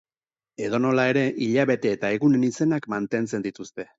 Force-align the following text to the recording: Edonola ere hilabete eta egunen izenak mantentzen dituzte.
Edonola 0.67 1.03
ere 1.11 1.25
hilabete 1.47 1.93
eta 1.97 2.11
egunen 2.19 2.49
izenak 2.49 2.91
mantentzen 2.97 3.49
dituzte. 3.49 3.89